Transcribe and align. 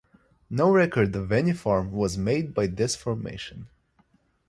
No 0.49 0.71
record 0.71 1.15
of 1.15 1.31
any 1.31 1.53
form 1.53 1.91
was 1.91 2.17
made 2.17 2.55
by 2.55 2.65
this 2.65 2.95
formation. 2.95 3.69